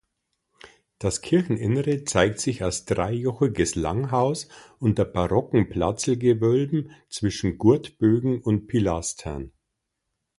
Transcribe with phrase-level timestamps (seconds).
[0.97, 4.47] Das Kircheninnere zeigt sich als dreijochiges Langhaus
[4.79, 9.51] unter barocken Platzlgewölben zwischen Gurtbögen und Pilastern.